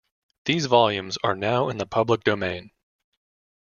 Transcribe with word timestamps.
These 0.45 0.65
volumes 0.65 1.19
are 1.23 1.35
now 1.35 1.69
in 1.69 1.77
the 1.77 1.85
public 1.85 2.23
domain. 2.23 2.71